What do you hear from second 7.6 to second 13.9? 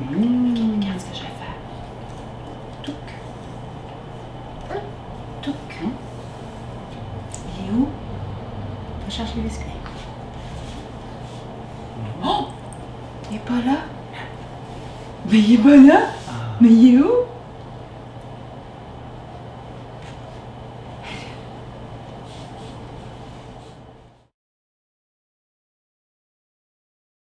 est où? Va chercher le biscuit. Oh! Il est pas là?